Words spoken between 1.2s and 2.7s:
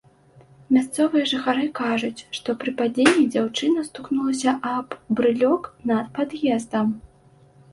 жыхары кажуць, што